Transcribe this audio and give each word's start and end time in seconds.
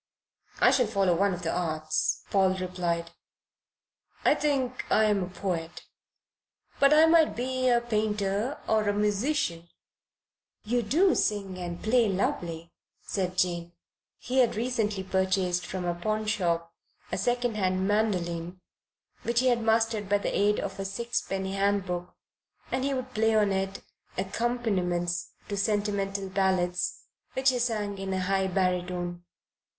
"I 0.59 0.71
shall 0.71 0.87
follow 0.87 1.13
one 1.15 1.31
of 1.31 1.43
the 1.43 1.51
arts," 1.55 2.23
Paul 2.31 2.55
replied. 2.55 3.11
"I 4.25 4.33
think 4.33 4.83
I 4.91 5.03
am 5.03 5.21
a 5.23 5.29
poet, 5.29 5.83
but 6.79 6.91
I 6.91 7.05
might 7.05 7.35
be 7.35 7.69
a 7.69 7.79
painter 7.81 8.57
or 8.67 8.89
a 8.89 8.93
musician." 8.95 9.69
"You 10.63 10.81
do 10.81 11.13
sing 11.13 11.59
and 11.59 11.83
play 11.83 12.09
lovely," 12.09 12.73
said 13.03 13.37
Jane. 13.37 13.73
He 14.17 14.39
had 14.39 14.55
recently 14.55 15.03
purchased 15.03 15.67
from 15.67 15.85
a 15.85 15.93
pawnshop 15.93 16.73
a 17.11 17.17
second 17.19 17.53
hand 17.57 17.87
mandoline, 17.87 18.59
which 19.21 19.41
he 19.41 19.49
had 19.49 19.61
mastered 19.61 20.09
by 20.09 20.17
the 20.17 20.35
aid 20.35 20.59
of 20.59 20.79
a 20.79 20.83
sixpenny 20.85 21.53
handbook, 21.53 22.15
and 22.71 22.83
he 22.83 22.95
would 22.95 23.13
play 23.13 23.35
on 23.35 23.51
it 23.51 23.83
accompaniments 24.17 25.33
to 25.47 25.55
sentimental 25.55 26.27
ballads 26.27 27.03
which 27.33 27.51
he 27.51 27.59
sang 27.59 27.99
in 27.99 28.11
a 28.13 28.21
high 28.21 28.47
baritone. 28.47 29.23